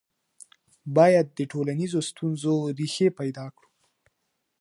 باید 0.97 1.27
د 1.37 1.39
ټولنیزو 1.51 1.99
ستونزو 2.09 2.53
ریښې 2.77 3.07
پیدا 3.19 3.45
کړو. 3.55 3.69